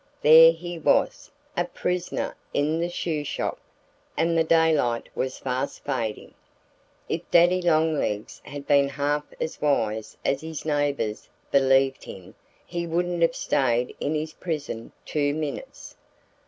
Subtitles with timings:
[0.23, 3.59] There he was, a prisoner in the shoe shop!
[4.17, 6.33] And the daylight was fast fading.
[7.07, 12.33] If Daddy Longlegs had been half as wise as his neighbors believed him
[12.65, 15.95] he wouldn't have stayed in his prison two minutes.